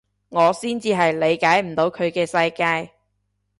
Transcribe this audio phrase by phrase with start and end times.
[0.29, 2.91] 我先至係理解唔到佢嘅世界